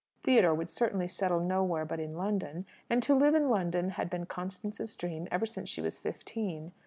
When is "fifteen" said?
5.99-6.71